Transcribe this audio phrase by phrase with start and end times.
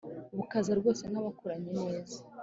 [0.37, 2.17] Bukaza rwose nk’abakuranye neza